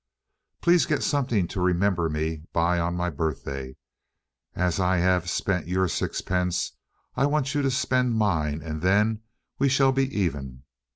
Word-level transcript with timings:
"Please 0.61 0.87
get 0.87 1.03
something 1.03 1.47
to 1.49 1.61
remember 1.61 2.09
me 2.09 2.41
by 2.53 2.79
on 2.79 2.95
my 2.95 3.11
birthday. 3.11 3.75
As 4.55 4.79
I 4.79 4.97
have 4.97 5.29
spent 5.29 5.67
your 5.67 5.87
sixpence, 5.87 6.71
I 7.13 7.27
want 7.27 7.53
you 7.53 7.61
to 7.61 7.69
spend 7.69 8.15
mine, 8.15 8.63
and 8.63 8.81
then 8.81 9.21
we 9.59 9.69
shall 9.69 9.91
be 9.91 10.05
even. 10.19 10.63